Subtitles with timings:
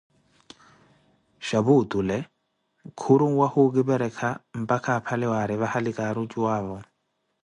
[1.47, 2.17] Xhapu otule
[2.99, 4.29] khuri onwahi okiperekha
[4.61, 6.77] mpakha aphale, wari vahali karucuwavo.